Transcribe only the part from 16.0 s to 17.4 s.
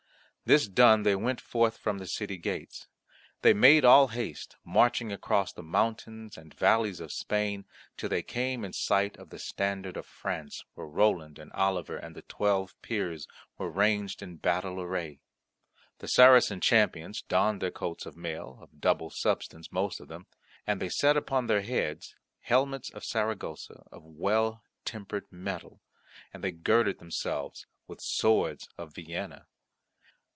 Saracen champions